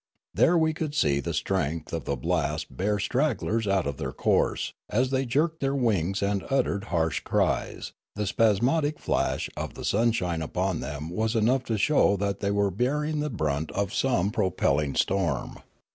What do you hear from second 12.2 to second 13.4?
they were bearing the